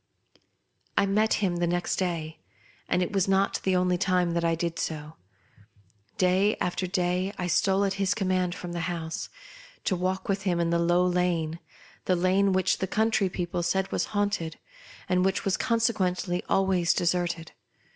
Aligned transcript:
I 0.97 1.05
met 1.05 1.35
him 1.45 1.57
the 1.57 1.67
next 1.67 1.97
day, 1.97 2.39
and 2.89 3.03
it 3.03 3.13
was 3.13 3.27
not 3.27 3.59
the 3.61 3.75
only 3.75 3.99
time 3.99 4.31
that 4.31 4.43
I 4.43 4.55
did 4.55 4.79
so. 4.79 5.13
Day 6.17 6.55
after 6.59 6.87
day 6.87 7.31
t 7.37 7.47
stole 7.49 7.85
at 7.85 7.93
his 8.01 8.15
command 8.15 8.55
from 8.55 8.71
the 8.71 8.79
house, 8.89 9.29
to 9.83 9.95
walk 9.95 10.27
with 10.27 10.41
him 10.41 10.59
in 10.59 10.71
the 10.71 10.79
Low 10.79 11.05
Lane— 11.05 11.59
the 12.05 12.15
lane 12.15 12.51
which 12.51 12.79
the 12.79 12.87
country 12.87 13.29
people 13.29 13.61
said 13.61 13.91
was 13.91 14.05
haunted, 14.05 14.57
and 15.07 15.23
which 15.23 15.45
was 15.45 15.55
consequently 15.55 16.41
always 16.49 16.95
deserted. 16.95 17.51